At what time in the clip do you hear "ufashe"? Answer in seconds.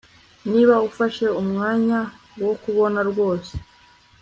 0.89-1.25